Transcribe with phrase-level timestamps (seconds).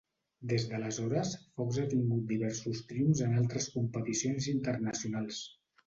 [0.53, 5.49] Des d'aleshores, Fox ha tingut diversos triomfs en altres competicions internacionals.